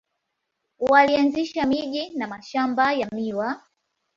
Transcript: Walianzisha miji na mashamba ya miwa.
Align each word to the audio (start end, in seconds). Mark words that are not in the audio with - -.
Walianzisha 0.79 1.65
miji 1.65 2.09
na 2.09 2.27
mashamba 2.27 2.93
ya 2.93 3.09
miwa. 3.11 3.61